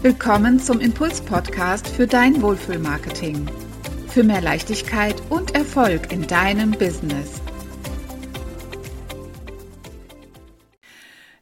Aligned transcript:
Willkommen 0.00 0.60
zum 0.60 0.78
Impuls-Podcast 0.78 1.88
für 1.88 2.06
dein 2.06 2.40
Wohlfühlmarketing. 2.40 3.50
Für 4.06 4.22
mehr 4.22 4.40
Leichtigkeit 4.40 5.16
und 5.28 5.56
Erfolg 5.56 6.12
in 6.12 6.24
deinem 6.24 6.70
Business. 6.70 7.42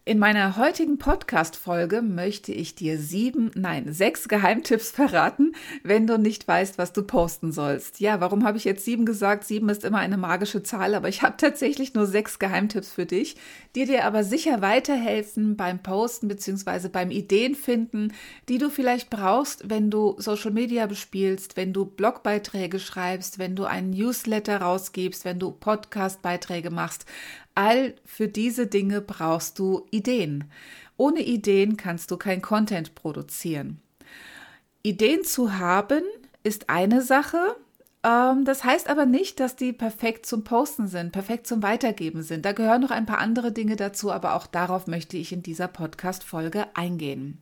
In 0.08 0.20
meiner 0.20 0.56
heutigen 0.56 0.98
Podcast-Folge 0.98 2.00
möchte 2.00 2.52
ich 2.52 2.76
dir 2.76 2.96
sieben, 2.96 3.50
nein, 3.56 3.92
sechs 3.92 4.28
Geheimtipps 4.28 4.92
verraten, 4.92 5.56
wenn 5.82 6.06
du 6.06 6.16
nicht 6.16 6.46
weißt, 6.46 6.78
was 6.78 6.92
du 6.92 7.02
posten 7.02 7.50
sollst. 7.50 7.98
Ja, 7.98 8.20
warum 8.20 8.44
habe 8.44 8.56
ich 8.56 8.62
jetzt 8.62 8.84
sieben 8.84 9.04
gesagt? 9.04 9.42
Sieben 9.42 9.68
ist 9.68 9.82
immer 9.82 9.98
eine 9.98 10.16
magische 10.16 10.62
Zahl, 10.62 10.94
aber 10.94 11.08
ich 11.08 11.22
habe 11.22 11.36
tatsächlich 11.36 11.94
nur 11.94 12.06
sechs 12.06 12.38
Geheimtipps 12.38 12.88
für 12.88 13.04
dich, 13.04 13.34
die 13.74 13.84
dir 13.84 14.04
aber 14.04 14.22
sicher 14.22 14.62
weiterhelfen 14.62 15.56
beim 15.56 15.82
Posten 15.82 16.28
bzw. 16.28 16.86
beim 16.88 17.10
Ideenfinden, 17.10 18.12
die 18.48 18.58
du 18.58 18.70
vielleicht 18.70 19.10
brauchst, 19.10 19.68
wenn 19.68 19.90
du 19.90 20.14
Social 20.18 20.52
Media 20.52 20.86
bespielst, 20.86 21.56
wenn 21.56 21.72
du 21.72 21.84
Blogbeiträge 21.84 22.78
schreibst, 22.78 23.40
wenn 23.40 23.56
du 23.56 23.64
einen 23.64 23.90
Newsletter 23.90 24.60
rausgibst, 24.60 25.24
wenn 25.24 25.40
du 25.40 25.50
Podcastbeiträge 25.50 26.70
machst. 26.70 27.06
All 27.56 27.94
für 28.04 28.28
diese 28.28 28.66
Dinge 28.66 29.00
brauchst 29.00 29.58
du 29.58 29.86
Ideen. 29.90 30.44
Ohne 30.98 31.22
Ideen 31.22 31.78
kannst 31.78 32.10
du 32.10 32.18
kein 32.18 32.42
Content 32.42 32.94
produzieren. 32.94 33.80
Ideen 34.82 35.24
zu 35.24 35.58
haben 35.58 36.02
ist 36.42 36.68
eine 36.68 37.00
Sache. 37.00 37.56
Ähm, 38.04 38.44
das 38.44 38.62
heißt 38.62 38.90
aber 38.90 39.06
nicht, 39.06 39.40
dass 39.40 39.56
die 39.56 39.72
perfekt 39.72 40.26
zum 40.26 40.44
Posten 40.44 40.86
sind, 40.86 41.12
perfekt 41.12 41.46
zum 41.46 41.62
Weitergeben 41.62 42.22
sind. 42.22 42.44
Da 42.44 42.52
gehören 42.52 42.82
noch 42.82 42.90
ein 42.90 43.06
paar 43.06 43.18
andere 43.18 43.52
Dinge 43.52 43.76
dazu, 43.76 44.12
aber 44.12 44.34
auch 44.34 44.46
darauf 44.46 44.86
möchte 44.86 45.16
ich 45.16 45.32
in 45.32 45.42
dieser 45.42 45.66
Podcast-Folge 45.66 46.66
eingehen. 46.74 47.40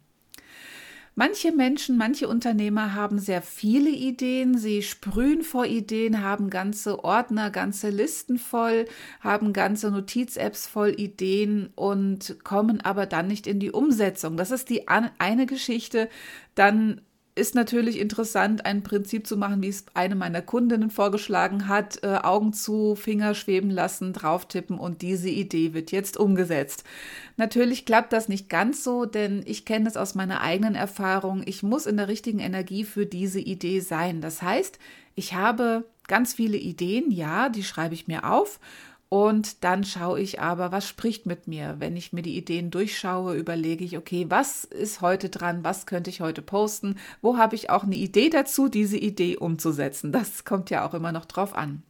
Manche 1.17 1.53
Menschen, 1.53 1.97
manche 1.97 2.27
Unternehmer 2.27 2.95
haben 2.95 3.21
sehr 3.21 3.41
viele 3.41 3.91
Ideen, 3.91 4.59
sie 4.59 4.83
sprühen 4.83 5.43
vor 5.43 5.65
Ideen, 5.65 6.23
haben 6.23 6.51
ganze 6.51 7.05
Ordner, 7.05 7.51
ganze 7.51 7.91
Listen 7.91 8.37
voll, 8.37 8.87
haben 9.21 9.53
ganze 9.53 9.93
Notiz-Apps 9.93 10.67
voll 10.67 10.93
Ideen 10.99 11.71
und 11.77 12.43
kommen 12.43 12.81
aber 12.81 13.07
dann 13.07 13.29
nicht 13.29 13.47
in 13.47 13.61
die 13.61 13.71
Umsetzung. 13.71 14.37
Das 14.37 14.51
ist 14.51 14.71
die 14.71 14.89
eine 14.89 15.47
Geschichte. 15.47 16.09
Dann 16.57 17.01
ist 17.37 17.57
natürlich 17.57 17.99
interessant, 17.99 18.65
ein 18.65 18.85
Prinzip 18.85 19.27
zu 19.27 19.37
machen, 19.37 19.61
wie 19.61 19.69
es 19.69 19.87
eine 19.95 20.15
meiner 20.15 20.41
Kundinnen 20.41 20.91
vorgeschlagen 20.91 21.67
hat. 21.67 22.03
Äh, 22.05 22.19
Augen 22.23 22.53
zu, 22.53 22.95
Finger 22.95 23.35
schweben 23.35 23.71
lassen, 23.71 24.13
drauf 24.13 24.47
tippen 24.47 24.79
und 24.79 25.03
diese 25.03 25.29
Idee 25.29 25.75
wird 25.75 25.91
jetzt 25.91 26.17
umgesetzt. 26.17 26.85
Natürlich 27.37 27.87
klappt 27.87 28.13
das 28.13 28.29
nicht 28.29 28.49
ganz 28.49 28.85
so, 28.85 29.05
denn 29.05 29.43
ich 29.47 29.65
kenne 29.65 29.89
es 29.89 29.97
aus 29.97 30.15
meiner 30.15 30.43
eigenen 30.43 30.77
Erfahrung. 30.77 31.43
Ich 31.45 31.65
muss 31.65 31.87
in 31.87 31.97
der 31.97 32.07
richtigen 32.07 32.39
Energie 32.39 32.85
für 32.85 33.05
diese 33.05 33.41
Idee 33.41 33.81
sein. 33.81 34.21
Das 34.21 34.41
heißt, 34.41 34.79
ich 35.17 35.35
habe 35.35 35.85
ganz 36.07 36.35
viele 36.35 36.57
Ideen, 36.57 37.11
ja, 37.11 37.49
die 37.49 37.65
schreibe 37.65 37.95
ich 37.95 38.07
mir 38.07 38.31
auf 38.31 38.61
und 39.15 39.63
dann 39.63 39.85
schaue 39.85 40.19
ich 40.19 40.41
aber, 40.41 40.73
was 40.73 40.89
spricht 40.89 41.25
mit 41.25 41.47
mir. 41.47 41.77
Wenn 41.79 41.97
ich 41.97 42.13
mir 42.13 42.23
die 42.23 42.37
Ideen 42.37 42.73
durchschaue, 42.73 43.37
überlege 43.37 43.85
ich, 43.85 43.97
okay, 43.97 44.27
was 44.29 44.65
ist 44.65 45.03
heute 45.03 45.29
dran, 45.29 45.63
was 45.63 45.87
könnte 45.87 46.11
ich 46.11 46.21
heute 46.21 46.43
posten, 46.43 46.97
wo 47.23 47.37
habe 47.37 47.55
ich 47.55 47.71
auch 47.71 47.85
eine 47.85 47.95
Idee 47.95 48.29
dazu, 48.29 48.69
diese 48.69 48.97
Idee 48.97 49.37
umzusetzen. 49.37 50.11
Das 50.11 50.45
kommt 50.45 50.69
ja 50.69 50.85
auch 50.85 50.95
immer 50.95 51.13
noch 51.13 51.27
drauf 51.27 51.55
an. 51.55 51.85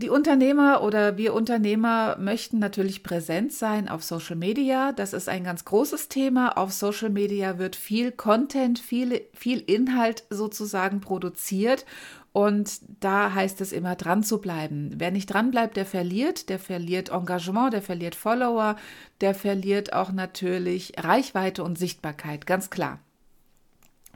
Die 0.00 0.10
Unternehmer 0.10 0.84
oder 0.84 1.16
wir 1.16 1.34
Unternehmer 1.34 2.16
möchten 2.20 2.60
natürlich 2.60 3.02
präsent 3.02 3.52
sein 3.52 3.88
auf 3.88 4.04
Social 4.04 4.36
Media. 4.36 4.92
Das 4.92 5.12
ist 5.12 5.28
ein 5.28 5.42
ganz 5.42 5.64
großes 5.64 6.06
Thema. 6.08 6.56
Auf 6.56 6.72
Social 6.72 7.10
Media 7.10 7.58
wird 7.58 7.74
viel 7.74 8.12
Content, 8.12 8.78
viel, 8.78 9.22
viel 9.34 9.58
Inhalt 9.58 10.22
sozusagen 10.30 11.00
produziert. 11.00 11.84
Und 12.32 12.78
da 13.00 13.34
heißt 13.34 13.60
es 13.60 13.72
immer 13.72 13.96
dran 13.96 14.22
zu 14.22 14.40
bleiben. 14.40 14.92
Wer 14.94 15.10
nicht 15.10 15.26
dran 15.26 15.50
bleibt, 15.50 15.76
der 15.76 15.84
verliert, 15.84 16.48
der 16.48 16.60
verliert 16.60 17.08
Engagement, 17.08 17.72
der 17.72 17.82
verliert 17.82 18.14
Follower, 18.14 18.76
der 19.20 19.34
verliert 19.34 19.94
auch 19.94 20.12
natürlich 20.12 20.92
Reichweite 20.96 21.64
und 21.64 21.76
Sichtbarkeit, 21.76 22.46
ganz 22.46 22.70
klar. 22.70 23.00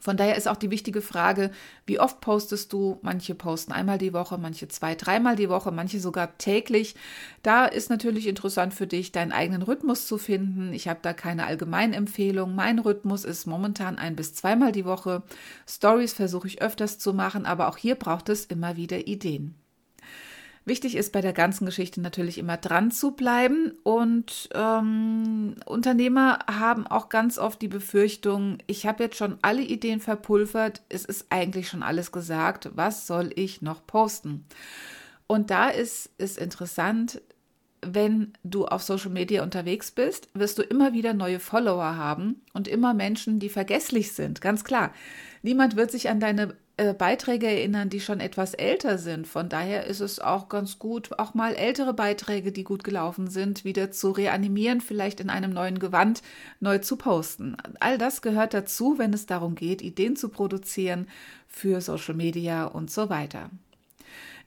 Von 0.03 0.17
daher 0.17 0.35
ist 0.35 0.49
auch 0.49 0.57
die 0.57 0.73
wichtige 0.73 1.01
Frage, 1.01 1.53
wie 1.87 2.01
oft 2.01 2.21
postest 2.21 2.73
du? 2.73 2.99
Manche 3.03 3.37
posten 3.37 3.71
einmal 3.71 3.99
die 3.99 4.13
Woche, 4.13 4.37
manche 4.37 4.67
zwei, 4.67 4.97
dreimal 4.97 5.37
die 5.37 5.49
Woche, 5.49 5.71
manche 5.71 6.01
sogar 6.01 6.37
täglich. 6.39 6.97
Da 7.45 7.67
ist 7.67 7.89
natürlich 7.89 8.27
interessant 8.27 8.75
für 8.75 8.89
dich, 8.89 9.13
deinen 9.13 9.31
eigenen 9.31 9.63
Rhythmus 9.63 10.09
zu 10.09 10.19
finden. 10.19 10.73
Ich 10.73 10.89
habe 10.89 10.99
da 11.03 11.13
keine 11.13 11.47
Allgemeinempfehlung. 11.47 12.53
Mein 12.57 12.81
Rhythmus 12.81 13.25
ist 13.25 13.47
momentan 13.47 13.97
ein 13.97 14.17
bis 14.17 14.35
zweimal 14.35 14.73
die 14.73 14.87
Woche. 14.87 15.23
Stories 15.69 16.15
versuche 16.15 16.49
ich 16.49 16.63
öfters 16.63 16.99
zu 16.99 17.15
machen, 17.15 17.47
aber 17.47 17.69
auch 17.69 17.77
hier 17.77 17.95
braucht 17.95 18.29
es 18.29 18.45
immer 18.45 18.77
wieder 18.77 19.07
Ideen. 19.07 19.62
Wichtig 20.65 20.97
ist 20.97 21.13
bei 21.13 21.21
der 21.21 21.33
ganzen 21.33 21.67
Geschichte 21.67 22.01
natürlich 22.01 22.39
immer 22.39 22.57
dran 22.57 22.93
zu 22.93 23.13
bleiben 23.13 23.73
und 23.83 24.49
ähm, 24.55 25.57
Unternehmer 25.67 26.39
haben 26.49 26.87
auch 26.87 27.09
ganz 27.09 27.37
oft 27.37 27.61
die 27.61 27.69
Befürchtung, 27.69 28.59
ich 28.69 28.87
habe 28.87 29.03
jetzt 29.03 29.17
schon 29.17 29.39
alle 29.43 29.63
Ideen 29.63 29.99
verpulvert, 29.99 30.83
es 30.89 31.05
ist 31.05 31.27
eigentlich 31.31 31.69
schon 31.69 31.83
alles 31.83 32.13
gesagt, 32.13 32.71
was 32.75 33.09
soll 33.09 33.33
ich 33.35 33.61
noch 33.61 33.87
posten? 33.87 34.47
Und 35.27 35.51
da 35.51 35.69
ist 35.69 36.11
es 36.19 36.37
interessant, 36.37 37.21
wenn 37.85 38.33
du 38.45 38.67
auf 38.67 38.83
Social 38.83 39.11
Media 39.11 39.43
unterwegs 39.43 39.91
bist, 39.91 40.29
wirst 40.35 40.59
du 40.59 40.63
immer 40.63 40.93
wieder 40.93 41.15
neue 41.15 41.41
Follower 41.41 41.97
haben 41.97 42.43
und 42.53 42.69
immer 42.69 42.95
Menschen, 42.95 43.41
die 43.41 43.49
vergesslich 43.49 44.13
sind, 44.13 44.41
ganz 44.41 44.63
klar. 44.63 44.93
Niemand 45.43 45.75
wird 45.75 45.91
sich 45.91 46.09
an 46.09 46.21
deine 46.21 46.55
äh, 46.83 46.95
Beiträge 46.95 47.47
erinnern, 47.47 47.91
die 47.91 48.01
schon 48.01 48.19
etwas 48.19 48.55
älter 48.55 48.99
sind. 48.99 49.29
Von 49.29 49.49
daher 49.49 49.87
ist 49.87 50.01
es 50.01 50.19
auch 50.19 50.49
ganz 50.49 50.81
gut, 50.81 51.17
auch 51.19 51.33
mal 51.35 51.55
ältere 51.55 51.95
Beiträge, 51.95 52.51
die 52.51 52.65
gut 52.65 52.83
gelaufen 52.83 53.31
sind, 53.31 53.65
wieder 53.65 53.93
zu 53.93 54.11
reanimieren, 54.11 54.81
vielleicht 54.81 55.21
in 55.21 55.31
einem 55.31 55.53
neuen 55.53 55.79
Gewand 55.79 56.23
neu 56.59 56.79
zu 56.79 56.97
posten. 56.97 57.57
All 57.79 57.99
das 57.99 58.21
gehört 58.21 58.53
dazu, 58.53 58.99
wenn 58.99 59.13
es 59.13 59.27
darum 59.27 59.55
geht, 59.55 59.81
Ideen 59.81 60.17
zu 60.17 60.29
produzieren 60.29 61.07
für 61.47 61.81
Social 61.81 62.15
Media 62.15 62.65
und 62.65 62.91
so 62.91 63.09
weiter. 63.09 63.51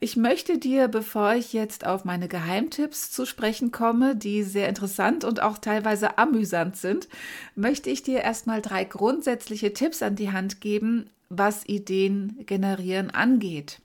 Ich 0.02 0.18
möchte 0.18 0.58
dir, 0.58 0.90
bevor 0.90 1.36
ich 1.36 1.54
jetzt 1.54 1.86
auf 1.86 2.04
meine 2.04 2.28
Geheimtipps 2.28 3.12
zu 3.12 3.26
sprechen 3.26 3.72
komme, 3.72 4.16
die 4.16 4.44
sehr 4.44 4.68
interessant 4.68 5.24
und 5.24 5.42
auch 5.42 5.58
teilweise 5.58 6.18
amüsant 6.18 6.76
sind, 6.76 7.08
möchte 7.56 7.90
ich 7.90 8.04
dir 8.04 8.20
erstmal 8.20 8.62
drei 8.62 8.84
grundsätzliche 8.84 9.72
Tipps 9.72 10.04
an 10.04 10.18
die 10.18 10.34
Hand 10.34 10.60
geben, 10.60 11.10
was 11.38 11.68
Ideen 11.68 12.44
generieren 12.46 13.12
angeht. 13.12 13.82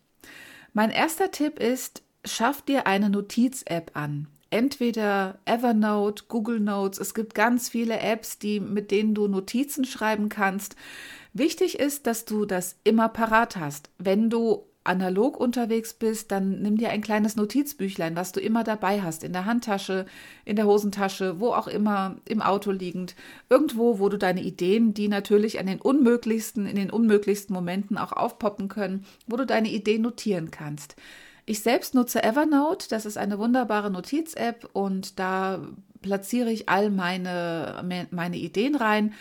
Mein 0.73 0.91
erster 0.91 1.31
Tipp 1.31 1.59
ist, 1.59 2.03
schaff 2.25 2.63
dir 2.63 2.87
eine 2.87 3.11
Notiz-App 3.11 3.93
an. 3.95 4.29
Entweder 4.51 5.39
Evernote, 5.45 6.25
Google 6.29 6.59
Notes, 6.59 6.99
es 6.99 7.15
gibt 7.15 7.35
ganz 7.35 7.69
viele 7.69 8.01
Apps, 8.01 8.39
die, 8.39 8.59
mit 8.59 8.91
denen 8.91 9.15
du 9.15 9.29
Notizen 9.29 9.85
schreiben 9.85 10.29
kannst. 10.29 10.75
Wichtig 11.33 11.79
ist, 11.79 12.07
dass 12.09 12.25
du 12.25 12.45
das 12.45 12.77
immer 12.83 13.09
parat 13.09 13.57
hast. 13.57 13.91
Wenn 13.99 14.29
du 14.29 14.67
analog 14.83 15.39
unterwegs 15.39 15.93
bist, 15.93 16.33
dann 16.33 16.63
nimm 16.63 16.79
dir 16.79 16.89
ein 16.89 17.03
kleines 17.03 17.37
Notizbüchlein, 17.37 18.17
was 18.17 18.33
du 18.33 18.41
immer 18.41 18.65
dabei 18.65 19.03
hast, 19.03 19.25
in 19.25 19.33
der 19.33 19.45
Handtasche, 19.45 20.07
in 20.45 20.57
der 20.57 20.67
Hosentasche, 20.67 21.39
wo 21.39 21.49
auch 21.49 21.69
immer, 21.69 22.17
im 22.27 22.41
Auto 22.41 22.71
liegend, 22.71 23.15
irgendwo, 23.51 23.99
wo 23.99 24.09
du 24.09 24.17
deine 24.17 24.43
Ideen, 24.43 24.95
die 24.95 25.09
natürlich 25.09 25.61
an 25.61 25.67
den 25.67 25.81
unmöglichsten, 25.81 26.67
in 26.67 26.77
den 26.77 26.91
unmöglichsten 26.91 27.55
Momenten 27.55 27.99
auch 27.99 28.13
aufpoppen 28.13 28.69
können, 28.69 29.05
wo 29.27 29.37
du 29.37 29.45
deine 29.45 29.69
Ideen 29.69 30.03
notieren 30.03 30.51
kannst. 30.51 30.97
Ich 31.45 31.61
selbst 31.61 31.95
nutze 31.95 32.23
Evernote, 32.23 32.89
das 32.89 33.05
ist 33.05 33.19
eine 33.19 33.39
wunderbare 33.39 33.91
Notiz-App 33.91 34.71
und 34.73 35.19
da 35.19 35.61
platziere 36.01 36.51
ich 36.51 36.69
all 36.69 36.91
meine, 36.91 38.09
meine 38.11 38.37
Ideen 38.37 38.77
rein 38.77 39.13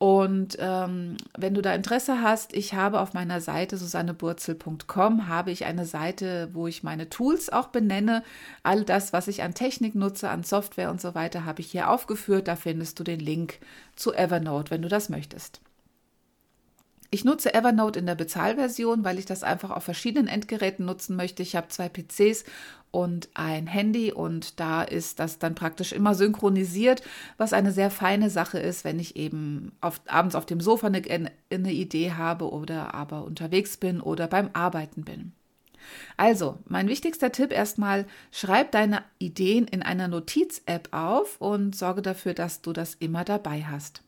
und 0.00 0.56
ähm, 0.58 1.18
wenn 1.36 1.52
du 1.52 1.60
da 1.60 1.74
Interesse 1.74 2.22
hast, 2.22 2.54
ich 2.54 2.72
habe 2.72 3.00
auf 3.00 3.12
meiner 3.12 3.42
Seite 3.42 3.76
susanneburzel.com 3.76 5.28
habe 5.28 5.50
ich 5.50 5.66
eine 5.66 5.84
Seite, 5.84 6.48
wo 6.54 6.66
ich 6.66 6.82
meine 6.82 7.10
Tools 7.10 7.50
auch 7.50 7.66
benenne. 7.66 8.24
All 8.62 8.82
das, 8.82 9.12
was 9.12 9.28
ich 9.28 9.42
an 9.42 9.52
Technik 9.52 9.94
nutze, 9.94 10.30
an 10.30 10.42
Software 10.42 10.90
und 10.90 11.02
so 11.02 11.14
weiter, 11.14 11.44
habe 11.44 11.60
ich 11.60 11.70
hier 11.70 11.90
aufgeführt. 11.90 12.48
Da 12.48 12.56
findest 12.56 12.98
du 12.98 13.04
den 13.04 13.20
Link 13.20 13.58
zu 13.94 14.14
Evernote, 14.14 14.70
wenn 14.70 14.80
du 14.80 14.88
das 14.88 15.10
möchtest. 15.10 15.60
Ich 17.12 17.24
nutze 17.24 17.52
Evernote 17.54 17.98
in 17.98 18.06
der 18.06 18.14
Bezahlversion, 18.14 19.02
weil 19.02 19.18
ich 19.18 19.26
das 19.26 19.42
einfach 19.42 19.70
auf 19.70 19.82
verschiedenen 19.82 20.28
Endgeräten 20.28 20.86
nutzen 20.86 21.16
möchte. 21.16 21.42
Ich 21.42 21.56
habe 21.56 21.66
zwei 21.66 21.88
PCs 21.88 22.44
und 22.92 23.28
ein 23.34 23.66
Handy 23.66 24.12
und 24.12 24.60
da 24.60 24.82
ist 24.82 25.18
das 25.18 25.40
dann 25.40 25.56
praktisch 25.56 25.92
immer 25.92 26.14
synchronisiert, 26.14 27.02
was 27.36 27.52
eine 27.52 27.72
sehr 27.72 27.90
feine 27.90 28.30
Sache 28.30 28.60
ist, 28.60 28.84
wenn 28.84 29.00
ich 29.00 29.16
eben 29.16 29.72
auf, 29.80 30.00
abends 30.06 30.36
auf 30.36 30.46
dem 30.46 30.60
Sofa 30.60 30.86
eine, 30.86 31.32
eine 31.52 31.72
Idee 31.72 32.12
habe 32.12 32.48
oder 32.48 32.94
aber 32.94 33.24
unterwegs 33.24 33.76
bin 33.76 34.00
oder 34.00 34.28
beim 34.28 34.50
Arbeiten 34.52 35.02
bin. 35.02 35.32
Also, 36.16 36.58
mein 36.66 36.86
wichtigster 36.88 37.32
Tipp 37.32 37.50
erstmal, 37.50 38.06
schreib 38.30 38.70
deine 38.70 39.02
Ideen 39.18 39.66
in 39.66 39.82
einer 39.82 40.06
Notiz-App 40.06 40.88
auf 40.92 41.40
und 41.40 41.74
sorge 41.74 42.02
dafür, 42.02 42.34
dass 42.34 42.62
du 42.62 42.72
das 42.72 42.94
immer 42.94 43.24
dabei 43.24 43.64
hast. 43.64 44.02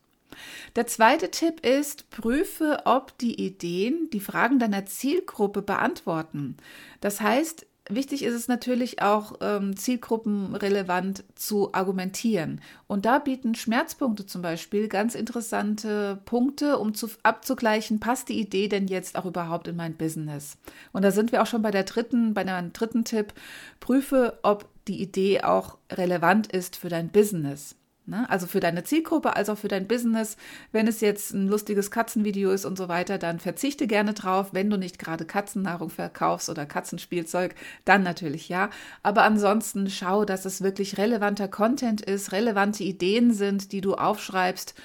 Der 0.75 0.87
zweite 0.87 1.31
Tipp 1.31 1.65
ist, 1.65 2.09
prüfe, 2.09 2.81
ob 2.85 3.17
die 3.17 3.39
Ideen 3.41 4.09
die 4.11 4.19
Fragen 4.19 4.59
deiner 4.59 4.85
Zielgruppe 4.85 5.61
beantworten. 5.61 6.57
Das 7.01 7.21
heißt, 7.21 7.65
Wichtig 7.89 8.23
ist 8.23 8.33
es 8.33 8.47
natürlich 8.47 9.01
auch, 9.01 9.33
ähm, 9.41 9.75
zielgruppenrelevant 9.75 11.25
zu 11.35 11.73
argumentieren. 11.73 12.61
Und 12.87 13.05
da 13.05 13.19
bieten 13.19 13.55
Schmerzpunkte 13.55 14.25
zum 14.25 14.41
Beispiel 14.41 14.87
ganz 14.87 15.15
interessante 15.15 16.21
Punkte, 16.23 16.77
um 16.77 16.93
zu, 16.93 17.09
abzugleichen, 17.23 17.99
passt 17.99 18.29
die 18.29 18.39
Idee 18.39 18.69
denn 18.69 18.87
jetzt 18.87 19.17
auch 19.17 19.25
überhaupt 19.25 19.67
in 19.67 19.75
mein 19.75 19.97
Business? 19.97 20.57
Und 20.93 21.03
da 21.03 21.11
sind 21.11 21.33
wir 21.33 21.41
auch 21.41 21.45
schon 21.45 21.61
bei 21.61 21.71
der 21.71 21.83
dritten, 21.83 22.33
bei 22.33 22.47
einem 22.47 22.71
dritten 22.71 23.03
Tipp. 23.03 23.33
Prüfe, 23.81 24.39
ob 24.43 24.65
die 24.87 25.01
Idee 25.01 25.41
auch 25.41 25.77
relevant 25.91 26.47
ist 26.53 26.77
für 26.77 26.87
dein 26.87 27.09
Business. 27.09 27.75
Ne? 28.05 28.29
Also 28.29 28.47
für 28.47 28.59
deine 28.59 28.83
Zielgruppe 28.83 29.35
als 29.35 29.49
auch 29.49 29.57
für 29.57 29.69
dein 29.69 29.87
Business. 29.87 30.35
Wenn 30.73 30.87
es 30.87 30.99
jetzt 30.99 31.33
ein 31.33 31.47
lustiges 31.47 31.89
Katzenvideo 31.89 32.51
ist 32.51 32.65
und 32.65 32.77
so 32.77 32.89
weiter, 32.89 33.17
dann 33.17 33.39
verzichte 33.39 33.87
gerne 33.87 34.13
drauf. 34.13 34.49
Wenn 34.51 34.69
du 34.69 34.77
nicht 34.77 34.99
gerade 34.99 35.25
Katzennahrung 35.25 35.89
verkaufst 35.89 36.49
oder 36.49 36.65
Katzenspielzeug, 36.65 37.55
dann 37.85 38.03
natürlich 38.03 38.49
ja. 38.49 38.69
Aber 39.03 39.23
ansonsten 39.23 39.89
schau, 39.89 40.25
dass 40.25 40.43
es 40.43 40.61
wirklich 40.61 40.97
relevanter 40.97 41.47
Content 41.47 42.01
ist, 42.01 42.33
relevante 42.33 42.83
Ideen 42.83 43.33
sind, 43.33 43.71
die 43.71 43.81
du 43.81 43.95
aufschreibst, 43.95 44.75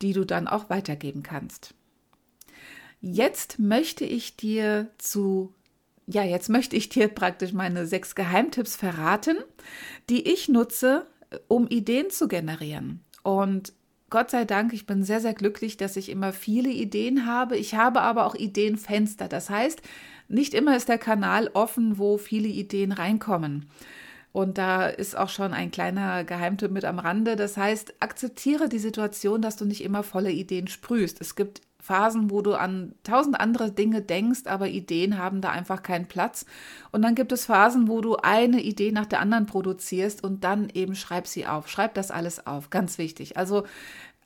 die 0.00 0.12
du 0.12 0.24
dann 0.24 0.46
auch 0.46 0.70
weitergeben 0.70 1.24
kannst. 1.24 1.74
Jetzt 3.00 3.58
möchte 3.58 4.04
ich 4.04 4.36
dir 4.36 4.88
zu 4.98 5.52
ja, 6.10 6.22
jetzt 6.24 6.48
möchte 6.48 6.74
ich 6.74 6.88
dir 6.88 7.08
praktisch 7.08 7.52
meine 7.52 7.86
sechs 7.86 8.14
Geheimtipps 8.14 8.76
verraten, 8.76 9.36
die 10.08 10.26
ich 10.26 10.48
nutze, 10.48 11.06
um 11.48 11.66
Ideen 11.68 12.10
zu 12.10 12.28
generieren. 12.28 13.04
Und 13.22 13.72
Gott 14.10 14.30
sei 14.30 14.44
Dank, 14.44 14.72
ich 14.72 14.86
bin 14.86 15.02
sehr, 15.02 15.20
sehr 15.20 15.34
glücklich, 15.34 15.76
dass 15.76 15.96
ich 15.96 16.08
immer 16.08 16.32
viele 16.32 16.70
Ideen 16.70 17.26
habe. 17.26 17.58
Ich 17.58 17.74
habe 17.74 18.00
aber 18.00 18.24
auch 18.24 18.34
Ideenfenster. 18.34 19.28
Das 19.28 19.50
heißt, 19.50 19.82
nicht 20.28 20.54
immer 20.54 20.76
ist 20.76 20.88
der 20.88 20.98
Kanal 20.98 21.50
offen, 21.52 21.98
wo 21.98 22.16
viele 22.16 22.48
Ideen 22.48 22.92
reinkommen. 22.92 23.68
Und 24.32 24.56
da 24.56 24.86
ist 24.86 25.16
auch 25.16 25.28
schon 25.28 25.52
ein 25.52 25.70
kleiner 25.70 26.24
Geheimtipp 26.24 26.70
mit 26.70 26.84
am 26.84 26.98
Rande. 26.98 27.36
Das 27.36 27.56
heißt, 27.56 27.94
akzeptiere 28.00 28.68
die 28.68 28.78
Situation, 28.78 29.42
dass 29.42 29.56
du 29.56 29.64
nicht 29.64 29.82
immer 29.82 30.02
volle 30.02 30.30
Ideen 30.30 30.68
sprühst. 30.68 31.20
Es 31.20 31.34
gibt 31.34 31.62
Phasen, 31.80 32.30
wo 32.30 32.42
du 32.42 32.54
an 32.54 32.94
tausend 33.04 33.40
andere 33.40 33.70
Dinge 33.70 34.02
denkst, 34.02 34.42
aber 34.46 34.68
Ideen 34.68 35.16
haben 35.16 35.40
da 35.40 35.50
einfach 35.50 35.82
keinen 35.82 36.06
Platz. 36.06 36.44
Und 36.90 37.02
dann 37.02 37.14
gibt 37.14 37.32
es 37.32 37.46
Phasen, 37.46 37.88
wo 37.88 38.00
du 38.00 38.16
eine 38.16 38.60
Idee 38.60 38.90
nach 38.90 39.06
der 39.06 39.20
anderen 39.20 39.46
produzierst 39.46 40.24
und 40.24 40.42
dann 40.42 40.68
eben 40.74 40.96
schreib 40.96 41.26
sie 41.26 41.46
auf. 41.46 41.68
Schreib 41.68 41.94
das 41.94 42.10
alles 42.10 42.46
auf. 42.46 42.70
Ganz 42.70 42.98
wichtig. 42.98 43.36
Also 43.36 43.64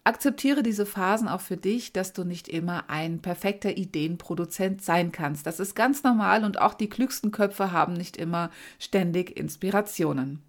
akzeptiere 0.05 0.63
diese 0.63 0.87
Phasen 0.87 1.29
auch 1.29 1.43
für 1.43 1.57
dich, 1.57 1.93
dass 1.93 2.13
du 2.13 2.25
nicht 2.25 2.49
immer 2.49 2.89
ein 2.89 3.21
perfekter 3.21 3.77
Ideenproduzent 3.77 4.83
sein 4.83 5.13
kannst. 5.13 5.47
Das 5.47 5.61
ist 5.61 5.75
ganz 5.75 6.03
normal 6.03 6.45
und 6.45 6.59
auch 6.59 6.75
die 6.75 6.89
klügsten 6.89 7.31
Köpfe 7.31 7.71
haben 7.71 7.93
nicht 7.93 8.17
immer 8.17 8.51
ständig 8.79 9.37
Inspirationen. 9.37 10.41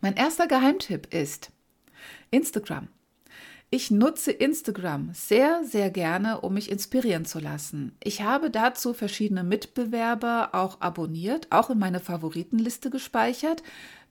Mein 0.00 0.14
erster 0.14 0.46
Geheimtipp 0.46 1.12
ist 1.12 1.50
Instagram. 2.30 2.88
Ich 3.70 3.90
nutze 3.90 4.32
Instagram 4.32 5.10
sehr, 5.12 5.62
sehr 5.62 5.90
gerne, 5.90 6.40
um 6.40 6.54
mich 6.54 6.70
inspirieren 6.70 7.26
zu 7.26 7.38
lassen. 7.38 7.92
Ich 8.02 8.22
habe 8.22 8.50
dazu 8.50 8.94
verschiedene 8.94 9.44
Mitbewerber 9.44 10.50
auch 10.54 10.80
abonniert, 10.80 11.48
auch 11.50 11.68
in 11.68 11.78
meine 11.78 12.00
Favoritenliste 12.00 12.88
gespeichert. 12.88 13.62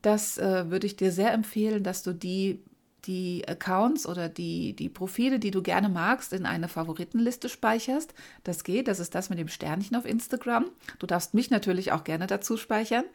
Das 0.03 0.37
äh, 0.37 0.69
würde 0.69 0.85
ich 0.85 0.95
dir 0.95 1.11
sehr 1.11 1.33
empfehlen, 1.33 1.83
dass 1.83 2.03
du 2.03 2.13
die 2.13 2.61
die 3.07 3.47
Accounts 3.47 4.05
oder 4.05 4.27
die, 4.27 4.73
die 4.73 4.89
Profile, 4.89 5.39
die 5.39 5.51
du 5.51 5.63
gerne 5.63 5.87
magst, 5.87 6.33
in 6.33 6.45
eine 6.45 6.67
Favoritenliste 6.67 7.47
speicherst. 7.47 8.13
Das 8.43 8.65
geht, 8.65 8.89
das 8.89 8.99
ist 8.99 9.15
das 9.15 9.29
mit 9.29 9.39
dem 9.39 9.47
Sternchen 9.47 9.95
auf 9.95 10.05
Instagram. 10.05 10.65
Du 10.99 11.07
darfst 11.07 11.33
mich 11.33 11.49
natürlich 11.49 11.93
auch 11.93 12.03
gerne 12.03 12.27
dazu 12.27 12.57
speichern. 12.57 13.05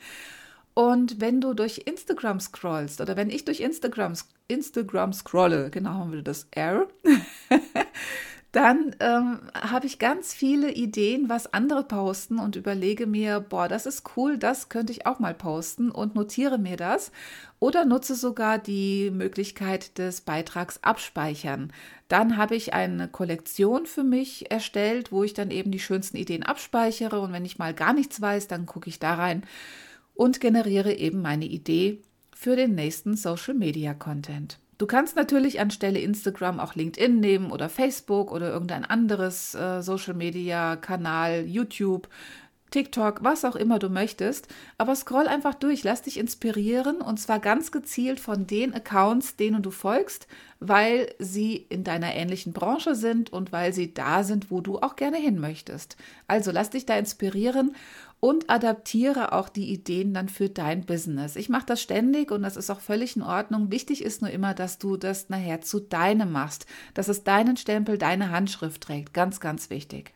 Und 0.75 1.21
wenn 1.21 1.41
du 1.41 1.53
durch 1.53 1.83
Instagram 1.85 2.41
scrollst 2.41 3.01
oder 3.01 3.17
wenn 3.17 3.31
ich 3.31 3.45
durch 3.45 3.61
Instagram, 3.61 4.15
Instagram 4.49 5.13
scrolle, 5.13 5.71
genau 5.71 5.91
haben 5.91 6.13
wir 6.13 6.23
das 6.23 6.47
R, 6.51 6.89
dann 8.53 8.95
ähm, 9.01 9.41
habe 9.55 9.87
ich 9.87 9.99
ganz 9.99 10.33
viele 10.33 10.71
Ideen, 10.73 11.29
was 11.29 11.53
andere 11.53 11.85
posten 11.85 12.39
und 12.39 12.57
überlege 12.57 13.07
mir, 13.07 13.41
boah, 13.41 13.69
das 13.69 13.85
ist 13.85 14.17
cool, 14.17 14.39
das 14.39 14.71
könnte 14.71 14.93
ich 14.93 15.07
auch 15.07 15.19
mal 15.19 15.35
posten 15.35 15.91
und 15.91 16.15
notiere 16.15 16.59
mir 16.59 16.77
das. 16.77 17.13
Oder 17.61 17.85
nutze 17.85 18.15
sogar 18.15 18.59
die 18.59 19.11
Möglichkeit 19.11 19.97
des 19.99 20.23
Beitrags 20.23 20.81
abspeichern. 20.83 21.73
Dann 22.09 22.37
habe 22.37 22.57
ich 22.57 22.75
eine 22.75 23.09
Kollektion 23.09 23.87
für 23.87 24.05
mich 24.05 24.51
erstellt, 24.51 25.13
wo 25.13 25.23
ich 25.23 25.33
dann 25.33 25.51
eben 25.51 25.71
die 25.71 25.79
schönsten 25.79 26.17
Ideen 26.17 26.43
abspeichere. 26.43 27.21
Und 27.21 27.33
wenn 27.33 27.45
ich 27.45 27.59
mal 27.59 27.73
gar 27.73 27.93
nichts 27.93 28.21
weiß, 28.21 28.49
dann 28.49 28.67
gucke 28.67 28.89
ich 28.89 28.99
da 28.99 29.15
rein 29.15 29.45
und 30.15 30.41
generiere 30.41 30.95
eben 30.95 31.23
meine 31.23 31.47
Idee 31.47 32.03
für 32.35 32.57
den 32.57 32.75
nächsten 32.75 33.17
Social 33.17 33.55
Media 33.55 33.95
Content. 33.95 34.59
Du 34.79 34.87
kannst 34.87 35.15
natürlich 35.15 35.61
anstelle 35.61 36.01
Instagram 36.01 36.59
auch 36.59 36.75
LinkedIn 36.75 37.21
nehmen 37.21 37.53
oder 37.53 37.69
Facebook 37.69 38.33
oder 38.33 38.51
irgendein 38.51 38.85
anderes 38.85 39.55
äh, 39.55 39.81
Social 39.81 40.15
Media 40.15 40.75
Kanal, 40.75 41.45
YouTube, 41.47 42.09
TikTok, 42.73 43.23
was 43.23 43.45
auch 43.45 43.55
immer 43.55 43.79
du 43.79 43.91
möchtest. 43.91 44.49
Aber 44.79 44.97
scroll 44.97 45.29
einfach 45.29 45.55
durch, 45.55 45.85
lass 45.85 46.03
dich 46.03 46.19
inspirieren 46.19 47.01
und 47.01 47.21
zwar 47.21 47.39
ganz 47.39 47.71
gezielt 47.71 48.19
von 48.19 48.49
den 48.49 48.75
Accounts, 48.75 49.37
denen 49.37 49.63
du 49.63 49.71
folgst, 49.71 50.27
weil 50.59 51.15
sie 51.21 51.55
in 51.69 51.85
deiner 51.85 52.15
ähnlichen 52.15 52.53
Branche 52.53 52.97
sind 52.97 53.33
und 53.33 53.53
weil 53.53 53.73
sie 53.73 53.95
da 53.95 54.25
sind, 54.25 54.51
wo 54.51 54.61
du 54.61 54.79
auch 54.79 54.97
gerne 54.97 55.19
hin 55.19 55.39
möchtest. 55.39 55.97
Also 56.27 56.51
lass 56.51 56.71
dich 56.71 56.87
da 56.87 56.97
inspirieren 56.97 57.77
und 58.25 58.51
adaptiere 58.51 59.33
auch 59.33 59.49
die 59.49 59.73
Ideen 59.73 60.15
dann 60.15 60.29
für 60.29 60.49
dein 60.49 60.87
Business. 60.87 61.35
Ich 61.35 61.49
mache 61.49 61.67
das 61.67 61.83
ständig 61.83 62.31
und 62.31 62.43
das 62.43 62.57
ist 62.57 62.71
auch 62.71 62.79
völlig 62.79 63.17
in 63.17 63.23
Ordnung. 63.23 63.73
Wichtig 63.73 64.01
ist 64.05 64.23
nur 64.23 64.31
immer, 64.31 64.55
dass 64.55 64.79
du 64.79 64.97
das 64.97 65.29
nachher 65.29 65.61
zu 65.61 65.81
deinem 65.81 66.31
machst, 66.31 66.67
dass 66.95 67.09
es 67.09 67.25
deinen 67.25 67.57
Stempel, 67.57 67.99
deine 67.99 68.31
Handschrift 68.31 68.81
trägt. 68.81 69.13
Ganz, 69.13 69.41
ganz 69.41 69.71
wichtig. 69.71 70.15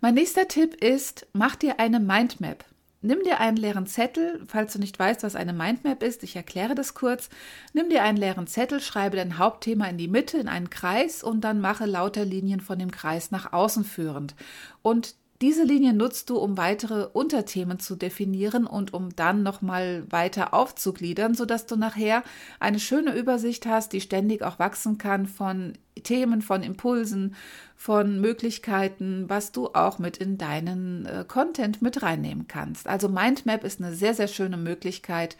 Mein 0.00 0.14
nächster 0.14 0.46
Tipp 0.46 0.76
ist, 0.76 1.26
mach 1.32 1.56
dir 1.56 1.80
eine 1.80 1.98
Mindmap. 1.98 2.64
Nimm 3.02 3.24
dir 3.24 3.40
einen 3.40 3.56
leeren 3.56 3.88
Zettel, 3.88 4.44
falls 4.46 4.74
du 4.74 4.78
nicht 4.78 4.96
weißt, 4.96 5.24
was 5.24 5.34
eine 5.34 5.52
Mindmap 5.52 6.04
ist, 6.04 6.22
ich 6.22 6.36
erkläre 6.36 6.76
das 6.76 6.94
kurz. 6.94 7.30
Nimm 7.72 7.88
dir 7.90 8.04
einen 8.04 8.16
leeren 8.16 8.46
Zettel, 8.46 8.80
schreibe 8.80 9.16
dein 9.16 9.38
Hauptthema 9.38 9.86
in 9.86 9.98
die 9.98 10.06
Mitte 10.06 10.38
in 10.38 10.46
einen 10.46 10.70
Kreis 10.70 11.24
und 11.24 11.40
dann 11.40 11.60
mache 11.60 11.84
lauter 11.84 12.24
Linien 12.24 12.60
von 12.60 12.78
dem 12.78 12.92
Kreis 12.92 13.32
nach 13.32 13.52
außen 13.52 13.82
führend. 13.82 14.36
Und 14.82 15.16
diese 15.42 15.64
Linie 15.64 15.92
nutzt 15.92 16.30
du, 16.30 16.38
um 16.38 16.56
weitere 16.56 17.08
Unterthemen 17.12 17.78
zu 17.78 17.96
definieren 17.96 18.66
und 18.66 18.94
um 18.94 19.14
dann 19.14 19.42
nochmal 19.42 20.04
weiter 20.10 20.54
aufzugliedern, 20.54 21.34
sodass 21.34 21.66
du 21.66 21.76
nachher 21.76 22.22
eine 22.58 22.78
schöne 22.78 23.14
Übersicht 23.14 23.66
hast, 23.66 23.92
die 23.92 24.00
ständig 24.00 24.42
auch 24.42 24.58
wachsen 24.58 24.96
kann 24.96 25.26
von 25.26 25.74
Themen, 26.02 26.40
von 26.40 26.62
Impulsen, 26.62 27.34
von 27.76 28.20
Möglichkeiten, 28.20 29.28
was 29.28 29.52
du 29.52 29.68
auch 29.68 29.98
mit 29.98 30.16
in 30.16 30.38
deinen 30.38 31.04
äh, 31.04 31.24
Content 31.26 31.82
mit 31.82 32.02
reinnehmen 32.02 32.48
kannst. 32.48 32.86
Also 32.88 33.08
Mindmap 33.08 33.64
ist 33.64 33.80
eine 33.80 33.94
sehr, 33.94 34.14
sehr 34.14 34.28
schöne 34.28 34.56
Möglichkeit, 34.56 35.36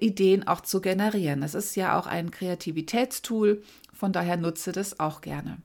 Ideen 0.00 0.46
auch 0.46 0.60
zu 0.60 0.80
generieren. 0.80 1.42
Es 1.42 1.54
ist 1.54 1.76
ja 1.76 1.98
auch 1.98 2.06
ein 2.06 2.30
Kreativitätstool, 2.30 3.62
von 3.92 4.12
daher 4.12 4.36
nutze 4.36 4.72
das 4.72 4.98
auch 4.98 5.20
gerne. 5.20 5.58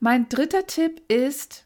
Mein 0.00 0.28
dritter 0.28 0.66
Tipp 0.66 1.00
ist, 1.08 1.64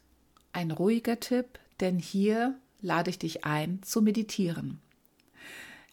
ein 0.53 0.71
ruhiger 0.71 1.19
Tipp, 1.19 1.59
denn 1.79 1.99
hier 1.99 2.55
lade 2.81 3.09
ich 3.09 3.19
dich 3.19 3.45
ein 3.45 3.81
zu 3.83 4.01
meditieren. 4.01 4.79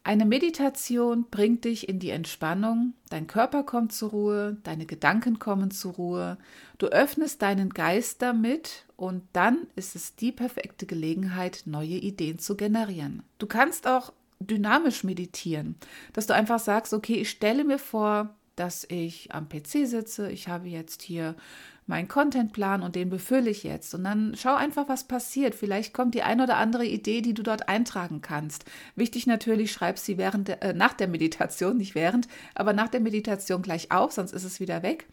Eine 0.02 0.24
Meditation 0.24 1.26
bringt 1.30 1.66
dich 1.66 1.88
in 1.88 1.98
die 1.98 2.08
Entspannung, 2.10 2.94
dein 3.10 3.26
Körper 3.26 3.64
kommt 3.64 3.92
zur 3.92 4.10
Ruhe, 4.10 4.56
deine 4.62 4.86
Gedanken 4.86 5.38
kommen 5.38 5.70
zur 5.70 5.92
Ruhe, 5.92 6.38
du 6.78 6.86
öffnest 6.86 7.42
deinen 7.42 7.70
Geist 7.70 8.22
damit 8.22 8.86
und 8.96 9.22
dann 9.34 9.66
ist 9.76 9.94
es 9.96 10.16
die 10.16 10.32
perfekte 10.32 10.86
Gelegenheit, 10.86 11.64
neue 11.66 11.98
Ideen 11.98 12.38
zu 12.38 12.56
generieren. 12.56 13.22
Du 13.38 13.46
kannst 13.46 13.86
auch 13.86 14.12
dynamisch 14.40 15.04
meditieren, 15.04 15.76
dass 16.14 16.26
du 16.26 16.34
einfach 16.34 16.60
sagst, 16.60 16.94
okay, 16.94 17.16
ich 17.16 17.28
stelle 17.28 17.64
mir 17.64 17.78
vor, 17.78 18.34
dass 18.60 18.86
ich 18.88 19.34
am 19.34 19.48
PC 19.48 19.86
sitze, 19.88 20.30
ich 20.30 20.48
habe 20.48 20.68
jetzt 20.68 21.00
hier 21.02 21.34
meinen 21.86 22.08
Contentplan 22.08 22.82
und 22.82 22.94
den 22.94 23.10
befülle 23.10 23.50
ich 23.50 23.64
jetzt. 23.64 23.94
Und 23.94 24.04
dann 24.04 24.34
schau 24.36 24.54
einfach, 24.54 24.88
was 24.88 25.04
passiert. 25.04 25.54
Vielleicht 25.54 25.92
kommt 25.92 26.14
die 26.14 26.22
ein 26.22 26.40
oder 26.40 26.56
andere 26.56 26.84
Idee, 26.84 27.22
die 27.22 27.34
du 27.34 27.42
dort 27.42 27.68
eintragen 27.68 28.20
kannst. 28.20 28.64
Wichtig 28.96 29.26
natürlich, 29.26 29.72
schreib 29.72 29.98
sie 29.98 30.18
während 30.18 30.48
der, 30.48 30.62
äh, 30.62 30.72
nach 30.72 30.92
der 30.92 31.08
Meditation, 31.08 31.78
nicht 31.78 31.94
während, 31.94 32.28
aber 32.54 32.74
nach 32.74 32.88
der 32.88 33.00
Meditation 33.00 33.62
gleich 33.62 33.90
auf, 33.90 34.12
sonst 34.12 34.32
ist 34.32 34.44
es 34.44 34.60
wieder 34.60 34.82
weg. 34.82 35.06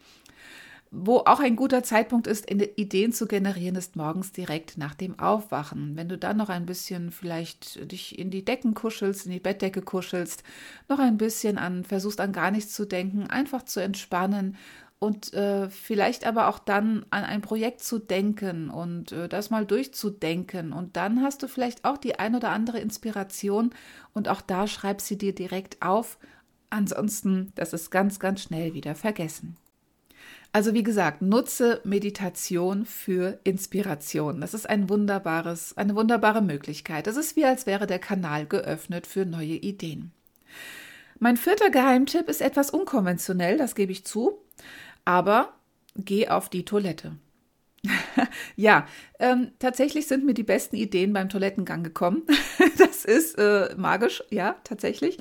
Wo 0.90 1.18
auch 1.18 1.40
ein 1.40 1.54
guter 1.54 1.82
Zeitpunkt 1.82 2.26
ist, 2.26 2.50
Ideen 2.50 3.12
zu 3.12 3.26
generieren, 3.26 3.76
ist 3.76 3.96
morgens 3.96 4.32
direkt 4.32 4.78
nach 4.78 4.94
dem 4.94 5.18
Aufwachen. 5.18 5.96
Wenn 5.96 6.08
du 6.08 6.16
dann 6.16 6.38
noch 6.38 6.48
ein 6.48 6.64
bisschen 6.64 7.10
vielleicht 7.10 7.92
dich 7.92 8.18
in 8.18 8.30
die 8.30 8.44
Decken 8.44 8.72
kuschelst, 8.72 9.26
in 9.26 9.32
die 9.32 9.40
Bettdecke 9.40 9.82
kuschelst, 9.82 10.42
noch 10.88 10.98
ein 10.98 11.18
bisschen 11.18 11.58
an, 11.58 11.84
versuchst 11.84 12.20
an 12.20 12.32
gar 12.32 12.50
nichts 12.50 12.72
zu 12.72 12.86
denken, 12.86 13.26
einfach 13.26 13.64
zu 13.64 13.80
entspannen 13.80 14.56
und 14.98 15.32
äh, 15.34 15.68
vielleicht 15.68 16.26
aber 16.26 16.48
auch 16.48 16.58
dann 16.58 17.04
an 17.10 17.24
ein 17.24 17.42
Projekt 17.42 17.82
zu 17.82 17.98
denken 17.98 18.70
und 18.70 19.12
äh, 19.12 19.28
das 19.28 19.50
mal 19.50 19.66
durchzudenken. 19.66 20.72
Und 20.72 20.96
dann 20.96 21.22
hast 21.22 21.42
du 21.42 21.48
vielleicht 21.48 21.84
auch 21.84 21.98
die 21.98 22.18
ein 22.18 22.34
oder 22.34 22.50
andere 22.50 22.80
Inspiration 22.80 23.70
und 24.14 24.28
auch 24.28 24.40
da 24.40 24.66
schreib 24.66 25.02
sie 25.02 25.18
dir 25.18 25.34
direkt 25.34 25.82
auf. 25.82 26.18
Ansonsten, 26.70 27.52
das 27.54 27.72
ist 27.74 27.90
ganz, 27.90 28.18
ganz 28.18 28.42
schnell 28.42 28.74
wieder 28.74 28.94
vergessen. 28.94 29.56
Also 30.52 30.72
wie 30.74 30.82
gesagt, 30.82 31.20
nutze 31.22 31.80
Meditation 31.84 32.86
für 32.86 33.38
Inspiration. 33.44 34.40
Das 34.40 34.54
ist 34.54 34.68
ein 34.68 34.88
wunderbares, 34.88 35.76
eine 35.76 35.94
wunderbare 35.94 36.40
Möglichkeit. 36.40 37.06
Es 37.06 37.16
ist 37.16 37.36
wie 37.36 37.44
als 37.44 37.66
wäre 37.66 37.86
der 37.86 37.98
Kanal 37.98 38.46
geöffnet 38.46 39.06
für 39.06 39.26
neue 39.26 39.56
Ideen. 39.56 40.12
Mein 41.18 41.36
vierter 41.36 41.70
Geheimtipp 41.70 42.28
ist 42.28 42.40
etwas 42.40 42.70
unkonventionell, 42.70 43.58
das 43.58 43.74
gebe 43.74 43.92
ich 43.92 44.04
zu, 44.04 44.38
aber 45.04 45.52
geh 45.96 46.28
auf 46.28 46.48
die 46.48 46.64
Toilette. 46.64 47.12
ja, 48.56 48.86
ähm, 49.18 49.52
tatsächlich 49.58 50.06
sind 50.06 50.24
mir 50.24 50.34
die 50.34 50.44
besten 50.44 50.76
Ideen 50.76 51.12
beim 51.12 51.28
Toilettengang 51.28 51.82
gekommen. 51.82 52.22
das 52.78 53.04
ist 53.04 53.38
äh, 53.38 53.74
magisch, 53.76 54.22
ja, 54.30 54.56
tatsächlich. 54.64 55.18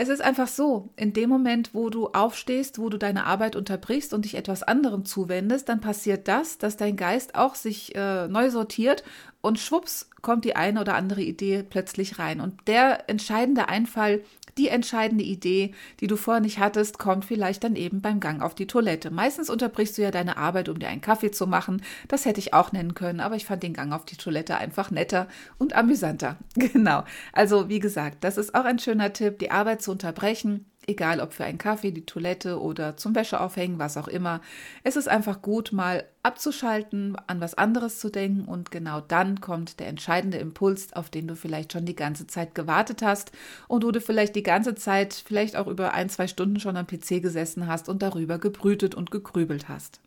Es 0.00 0.08
ist 0.08 0.22
einfach 0.22 0.48
so, 0.48 0.88
in 0.96 1.12
dem 1.12 1.28
Moment, 1.28 1.74
wo 1.74 1.90
du 1.90 2.06
aufstehst, 2.06 2.78
wo 2.78 2.88
du 2.88 2.96
deine 2.96 3.26
Arbeit 3.26 3.54
unterbrichst 3.54 4.14
und 4.14 4.24
dich 4.24 4.34
etwas 4.34 4.62
anderem 4.62 5.04
zuwendest, 5.04 5.68
dann 5.68 5.82
passiert 5.82 6.26
das, 6.26 6.56
dass 6.56 6.78
dein 6.78 6.96
Geist 6.96 7.34
auch 7.34 7.54
sich 7.54 7.94
äh, 7.94 8.26
neu 8.26 8.48
sortiert 8.48 9.04
und 9.42 9.58
schwupps 9.58 10.10
kommt 10.22 10.44
die 10.44 10.56
eine 10.56 10.80
oder 10.80 10.94
andere 10.94 11.22
Idee 11.22 11.62
plötzlich 11.62 12.18
rein. 12.18 12.40
Und 12.40 12.66
der 12.66 13.08
entscheidende 13.08 13.68
Einfall 13.68 14.22
die 14.58 14.68
entscheidende 14.68 15.24
Idee, 15.24 15.72
die 16.00 16.06
du 16.06 16.16
vorher 16.16 16.40
nicht 16.40 16.58
hattest, 16.58 16.98
kommt 16.98 17.24
vielleicht 17.24 17.64
dann 17.64 17.76
eben 17.76 18.00
beim 18.00 18.20
Gang 18.20 18.42
auf 18.42 18.54
die 18.54 18.66
Toilette. 18.66 19.10
Meistens 19.10 19.50
unterbrichst 19.50 19.96
du 19.96 20.02
ja 20.02 20.10
deine 20.10 20.36
Arbeit, 20.36 20.68
um 20.68 20.78
dir 20.78 20.88
einen 20.88 21.00
Kaffee 21.00 21.30
zu 21.30 21.46
machen. 21.46 21.82
Das 22.08 22.24
hätte 22.24 22.40
ich 22.40 22.52
auch 22.52 22.72
nennen 22.72 22.94
können, 22.94 23.20
aber 23.20 23.36
ich 23.36 23.46
fand 23.46 23.62
den 23.62 23.74
Gang 23.74 23.92
auf 23.92 24.04
die 24.04 24.16
Toilette 24.16 24.56
einfach 24.56 24.90
netter 24.90 25.28
und 25.58 25.74
amüsanter. 25.74 26.36
Genau. 26.72 27.04
Also, 27.32 27.68
wie 27.68 27.78
gesagt, 27.78 28.22
das 28.22 28.36
ist 28.36 28.54
auch 28.54 28.64
ein 28.64 28.78
schöner 28.78 29.12
Tipp, 29.12 29.38
die 29.38 29.50
Arbeit 29.50 29.82
zu 29.82 29.90
unterbrechen 29.90 30.66
egal 30.86 31.20
ob 31.20 31.32
für 31.32 31.44
einen 31.44 31.58
Kaffee, 31.58 31.92
die 31.92 32.06
Toilette 32.06 32.60
oder 32.60 32.96
zum 32.96 33.14
Wäscheaufhängen, 33.14 33.78
was 33.78 33.96
auch 33.96 34.08
immer. 34.08 34.40
Es 34.82 34.96
ist 34.96 35.08
einfach 35.08 35.42
gut, 35.42 35.72
mal 35.72 36.04
abzuschalten, 36.22 37.16
an 37.26 37.40
was 37.40 37.54
anderes 37.54 37.98
zu 38.00 38.10
denken 38.10 38.44
und 38.44 38.70
genau 38.70 39.00
dann 39.00 39.40
kommt 39.40 39.80
der 39.80 39.88
entscheidende 39.88 40.38
Impuls, 40.38 40.92
auf 40.92 41.10
den 41.10 41.28
du 41.28 41.36
vielleicht 41.36 41.72
schon 41.72 41.84
die 41.84 41.96
ganze 41.96 42.26
Zeit 42.26 42.54
gewartet 42.54 43.02
hast 43.02 43.32
und 43.68 43.84
wo 43.84 43.90
du 43.90 44.00
vielleicht 44.00 44.36
die 44.36 44.42
ganze 44.42 44.74
Zeit, 44.74 45.14
vielleicht 45.14 45.56
auch 45.56 45.66
über 45.66 45.94
ein, 45.94 46.08
zwei 46.08 46.26
Stunden 46.26 46.60
schon 46.60 46.76
am 46.76 46.86
PC 46.86 47.22
gesessen 47.22 47.66
hast 47.66 47.88
und 47.88 48.02
darüber 48.02 48.38
gebrütet 48.38 48.94
und 48.94 49.10
gegrübelt 49.10 49.68
hast. 49.68 50.00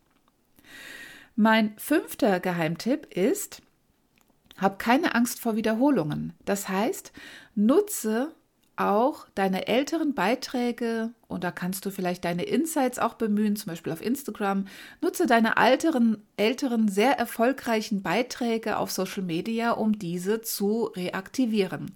Mein 1.36 1.74
fünfter 1.78 2.40
Geheimtipp 2.40 3.08
ist, 3.16 3.62
hab 4.58 4.78
keine 4.78 5.16
Angst 5.16 5.40
vor 5.40 5.56
Wiederholungen. 5.56 6.34
Das 6.46 6.70
heißt, 6.70 7.12
nutze 7.56 8.34
auch 8.76 9.28
deine 9.36 9.68
älteren 9.68 10.14
Beiträge 10.14 11.12
und 11.28 11.44
da 11.44 11.52
kannst 11.52 11.86
du 11.86 11.92
vielleicht 11.92 12.26
deine 12.26 12.44
Insights 12.44 13.00
auch 13.00 13.14
bemühen, 13.14 13.56
zum 13.56 13.72
Beispiel 13.72 13.94
auf 13.94 14.02
Instagram. 14.02 14.66
Nutze 15.02 15.28
deine 15.28 15.58
älteren, 15.58 16.18
älteren, 16.38 16.88
sehr 16.88 17.18
erfolgreichen 17.18 18.02
Beiträge 18.02 18.78
auf 18.78 18.92
Social 18.92 19.24
Media, 19.24 19.72
um 19.72 20.00
diese 20.00 20.42
zu 20.42 20.86
reaktivieren, 20.86 21.92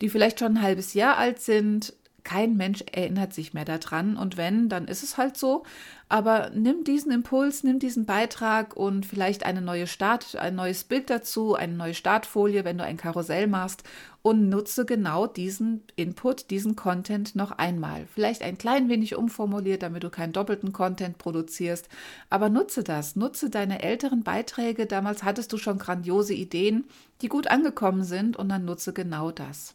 die 0.00 0.10
vielleicht 0.10 0.40
schon 0.40 0.58
ein 0.58 0.62
halbes 0.62 0.94
Jahr 0.94 1.16
alt 1.16 1.40
sind, 1.40 1.94
kein 2.24 2.56
Mensch 2.56 2.84
erinnert 2.92 3.32
sich 3.32 3.54
mehr 3.54 3.64
daran 3.64 4.16
und 4.16 4.36
wenn, 4.36 4.68
dann 4.68 4.88
ist 4.88 5.02
es 5.02 5.16
halt 5.16 5.36
so. 5.36 5.64
Aber 6.08 6.50
nimm 6.52 6.82
diesen 6.82 7.12
Impuls, 7.12 7.62
nimm 7.62 7.78
diesen 7.78 8.04
Beitrag 8.04 8.76
und 8.76 9.06
vielleicht 9.06 9.46
eine 9.46 9.62
neue 9.62 9.86
Start, 9.86 10.34
ein 10.36 10.56
neues 10.56 10.84
Bild 10.84 11.08
dazu, 11.08 11.54
eine 11.54 11.74
neue 11.74 11.94
Startfolie, 11.94 12.64
wenn 12.64 12.78
du 12.78 12.84
ein 12.84 12.96
Karussell 12.96 13.46
machst 13.46 13.84
und 14.22 14.48
nutze 14.48 14.84
genau 14.84 15.26
diesen 15.26 15.84
Input, 15.96 16.50
diesen 16.50 16.76
Content 16.76 17.36
noch 17.36 17.52
einmal. 17.52 18.06
Vielleicht 18.12 18.42
ein 18.42 18.58
klein 18.58 18.88
wenig 18.88 19.14
umformuliert, 19.14 19.82
damit 19.82 20.02
du 20.02 20.10
keinen 20.10 20.32
doppelten 20.32 20.72
Content 20.72 21.16
produzierst, 21.18 21.88
aber 22.28 22.48
nutze 22.48 22.82
das, 22.82 23.16
nutze 23.16 23.48
deine 23.48 23.82
älteren 23.82 24.22
Beiträge. 24.22 24.86
Damals 24.86 25.22
hattest 25.22 25.52
du 25.52 25.58
schon 25.58 25.78
grandiose 25.78 26.34
Ideen, 26.34 26.84
die 27.22 27.28
gut 27.28 27.46
angekommen 27.46 28.04
sind 28.04 28.36
und 28.36 28.48
dann 28.48 28.64
nutze 28.64 28.92
genau 28.92 29.30
das. 29.30 29.74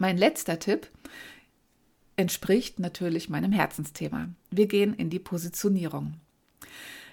Mein 0.00 0.16
letzter 0.16 0.58
Tipp 0.58 0.88
entspricht 2.16 2.80
natürlich 2.80 3.28
meinem 3.28 3.52
Herzensthema. 3.52 4.30
Wir 4.50 4.66
gehen 4.66 4.94
in 4.94 5.10
die 5.10 5.18
Positionierung. 5.18 6.14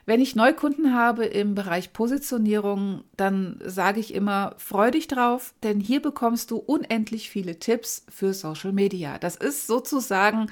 Wenn 0.06 0.22
ich 0.22 0.38
Neukunden 0.38 0.96
habe 0.96 1.26
im 1.26 1.54
Bereich 1.54 1.92
Positionierung, 1.92 3.04
dann 3.18 3.60
sage 3.62 4.00
ich 4.00 4.14
immer, 4.14 4.56
freu 4.58 4.90
dich 4.90 5.10
drauf, 5.10 5.54
denn 5.64 5.82
hier 5.82 6.02
bekommst 6.02 6.50
du 6.50 6.56
unendlich 6.56 7.30
viele 7.30 7.60
Tipps 7.60 8.06
für 8.08 8.34
Social 8.34 8.72
Media. 8.72 9.18
Das 9.18 9.36
ist 9.36 9.68
sozusagen, 9.68 10.50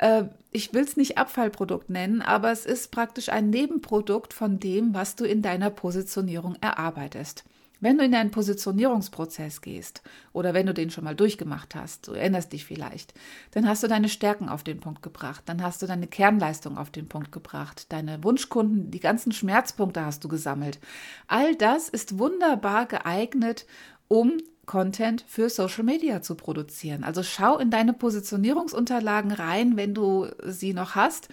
äh, 0.00 0.24
ich 0.50 0.74
will 0.74 0.82
es 0.82 0.96
nicht 0.96 1.16
Abfallprodukt 1.16 1.90
nennen, 1.90 2.22
aber 2.22 2.50
es 2.50 2.66
ist 2.66 2.90
praktisch 2.90 3.28
ein 3.28 3.50
Nebenprodukt 3.50 4.34
von 4.34 4.58
dem, 4.58 4.94
was 4.94 5.14
du 5.14 5.24
in 5.24 5.42
deiner 5.42 5.70
Positionierung 5.70 6.56
erarbeitest. 6.60 7.44
Wenn 7.80 7.96
du 7.96 8.04
in 8.04 8.14
einen 8.14 8.32
Positionierungsprozess 8.32 9.60
gehst 9.60 10.02
oder 10.32 10.52
wenn 10.52 10.66
du 10.66 10.74
den 10.74 10.90
schon 10.90 11.04
mal 11.04 11.14
durchgemacht 11.14 11.76
hast, 11.76 12.08
du 12.08 12.12
erinnerst 12.12 12.52
dich 12.52 12.64
vielleicht, 12.64 13.14
dann 13.52 13.68
hast 13.68 13.84
du 13.84 13.86
deine 13.86 14.08
Stärken 14.08 14.48
auf 14.48 14.64
den 14.64 14.80
Punkt 14.80 15.02
gebracht, 15.02 15.44
dann 15.46 15.62
hast 15.62 15.80
du 15.80 15.86
deine 15.86 16.08
Kernleistung 16.08 16.76
auf 16.76 16.90
den 16.90 17.08
Punkt 17.08 17.30
gebracht, 17.30 17.92
deine 17.92 18.24
Wunschkunden, 18.24 18.90
die 18.90 19.00
ganzen 19.00 19.30
Schmerzpunkte 19.30 20.04
hast 20.04 20.24
du 20.24 20.28
gesammelt. 20.28 20.80
All 21.28 21.54
das 21.54 21.88
ist 21.88 22.18
wunderbar 22.18 22.86
geeignet, 22.86 23.64
um 24.08 24.38
Content 24.66 25.24
für 25.26 25.48
Social 25.48 25.84
Media 25.84 26.20
zu 26.20 26.34
produzieren. 26.34 27.04
Also 27.04 27.22
schau 27.22 27.58
in 27.58 27.70
deine 27.70 27.92
Positionierungsunterlagen 27.92 29.30
rein, 29.30 29.76
wenn 29.76 29.94
du 29.94 30.28
sie 30.44 30.74
noch 30.74 30.94
hast. 30.94 31.28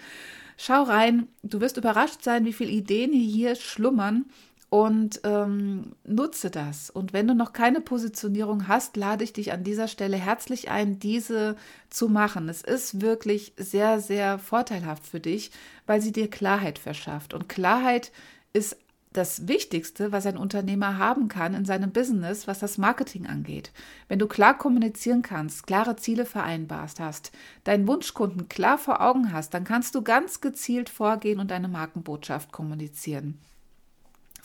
Schau 0.56 0.84
rein, 0.84 1.28
du 1.42 1.60
wirst 1.60 1.76
überrascht 1.76 2.22
sein, 2.22 2.44
wie 2.44 2.52
viele 2.52 2.70
Ideen 2.70 3.12
hier 3.12 3.56
schlummern 3.56 4.24
und 4.68 5.20
ähm, 5.24 5.92
nutze 6.04 6.50
das. 6.50 6.90
Und 6.90 7.12
wenn 7.12 7.28
du 7.28 7.34
noch 7.34 7.52
keine 7.52 7.80
Positionierung 7.80 8.66
hast, 8.66 8.96
lade 8.96 9.22
ich 9.22 9.32
dich 9.32 9.52
an 9.52 9.62
dieser 9.62 9.86
Stelle 9.86 10.16
herzlich 10.16 10.70
ein, 10.70 10.98
diese 10.98 11.56
zu 11.88 12.08
machen. 12.08 12.48
Es 12.48 12.62
ist 12.62 13.00
wirklich 13.00 13.52
sehr, 13.56 14.00
sehr 14.00 14.38
vorteilhaft 14.38 15.06
für 15.06 15.20
dich, 15.20 15.52
weil 15.86 16.00
sie 16.00 16.12
dir 16.12 16.28
Klarheit 16.28 16.78
verschafft. 16.78 17.32
Und 17.32 17.48
Klarheit 17.48 18.10
ist 18.52 18.76
das 19.12 19.48
Wichtigste, 19.48 20.12
was 20.12 20.26
ein 20.26 20.36
Unternehmer 20.36 20.98
haben 20.98 21.28
kann 21.28 21.54
in 21.54 21.64
seinem 21.64 21.90
Business, 21.90 22.46
was 22.46 22.58
das 22.58 22.76
Marketing 22.76 23.26
angeht. 23.26 23.72
Wenn 24.08 24.18
du 24.18 24.26
klar 24.26 24.58
kommunizieren 24.58 25.22
kannst, 25.22 25.66
klare 25.66 25.96
Ziele 25.96 26.26
vereinbarst 26.26 27.00
hast, 27.00 27.32
deinen 27.64 27.88
Wunschkunden 27.88 28.48
klar 28.48 28.78
vor 28.78 29.00
Augen 29.00 29.32
hast, 29.32 29.54
dann 29.54 29.64
kannst 29.64 29.94
du 29.94 30.02
ganz 30.02 30.40
gezielt 30.40 30.90
vorgehen 30.90 31.40
und 31.40 31.50
deine 31.50 31.68
Markenbotschaft 31.68 32.52
kommunizieren. 32.52 33.40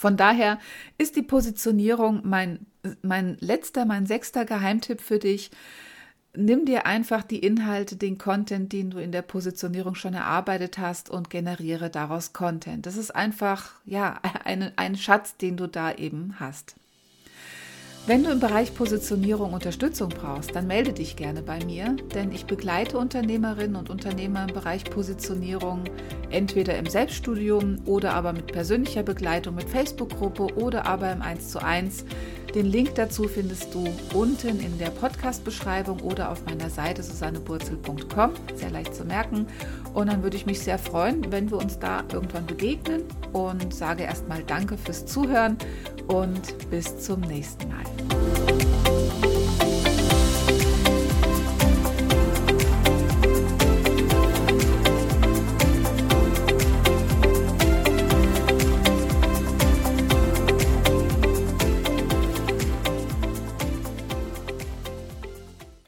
Von 0.01 0.17
daher 0.17 0.57
ist 0.97 1.15
die 1.15 1.21
Positionierung 1.21 2.21
mein, 2.23 2.65
mein 3.03 3.37
letzter, 3.39 3.85
mein 3.85 4.07
sechster 4.07 4.45
Geheimtipp 4.45 4.99
für 4.99 5.19
dich. 5.19 5.51
Nimm 6.35 6.65
dir 6.65 6.87
einfach 6.87 7.21
die 7.21 7.37
Inhalte, 7.37 7.97
den 7.97 8.17
Content, 8.17 8.73
den 8.73 8.89
du 8.89 8.97
in 8.97 9.11
der 9.11 9.21
Positionierung 9.21 9.93
schon 9.93 10.15
erarbeitet 10.15 10.79
hast 10.79 11.11
und 11.11 11.29
generiere 11.29 11.91
daraus 11.91 12.33
Content. 12.33 12.87
Das 12.87 12.97
ist 12.97 13.15
einfach, 13.15 13.73
ja, 13.85 14.19
ein, 14.43 14.71
ein 14.75 14.95
Schatz, 14.95 15.37
den 15.37 15.55
du 15.55 15.67
da 15.67 15.93
eben 15.93 16.39
hast. 16.39 16.77
Wenn 18.07 18.23
du 18.23 18.31
im 18.31 18.39
Bereich 18.39 18.73
Positionierung 18.73 19.53
Unterstützung 19.53 20.09
brauchst, 20.09 20.55
dann 20.55 20.65
melde 20.65 20.91
dich 20.91 21.15
gerne 21.15 21.43
bei 21.43 21.63
mir, 21.63 21.95
denn 22.15 22.31
ich 22.31 22.45
begleite 22.45 22.97
Unternehmerinnen 22.97 23.75
und 23.75 23.91
Unternehmer 23.91 24.47
im 24.49 24.55
Bereich 24.55 24.85
Positionierung 24.85 25.83
entweder 26.31 26.79
im 26.79 26.87
Selbststudium 26.87 27.77
oder 27.85 28.15
aber 28.15 28.33
mit 28.33 28.51
persönlicher 28.51 29.03
Begleitung 29.03 29.53
mit 29.53 29.69
Facebook-Gruppe 29.69 30.47
oder 30.55 30.87
aber 30.87 31.11
im 31.11 31.21
1 31.21 31.49
zu 31.49 31.63
1. 31.63 32.05
Den 32.55 32.65
Link 32.65 32.95
dazu 32.95 33.29
findest 33.29 33.73
du 33.73 33.87
unten 34.13 34.59
in 34.59 34.77
der 34.77 34.89
Podcast-Beschreibung 34.89 36.01
oder 36.01 36.31
auf 36.31 36.45
meiner 36.45 36.69
Seite 36.69 37.01
susanneburzel.com. 37.01 38.33
Sehr 38.55 38.69
leicht 38.71 38.93
zu 38.93 39.05
merken. 39.05 39.47
Und 39.93 40.07
dann 40.07 40.21
würde 40.21 40.35
ich 40.35 40.45
mich 40.45 40.59
sehr 40.59 40.77
freuen, 40.77 41.31
wenn 41.31 41.49
wir 41.49 41.57
uns 41.57 41.79
da 41.79 42.03
irgendwann 42.11 42.45
begegnen 42.45 43.03
und 43.31 43.73
sage 43.73 44.03
erstmal 44.03 44.43
Danke 44.43 44.77
fürs 44.77 45.05
Zuhören 45.05 45.57
und 46.07 46.69
bis 46.69 46.99
zum 46.99 47.21
nächsten 47.21 47.69
Mal. 47.69 49.00